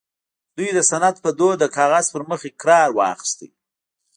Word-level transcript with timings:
دوی 0.55 0.69
د 0.73 0.79
سند 0.89 1.15
په 1.23 1.29
دود 1.39 1.57
د 1.61 1.65
کاغذ 1.77 2.05
پر 2.13 2.21
مخ 2.29 2.41
اقرار 2.49 2.89
واخيسته 2.97 3.47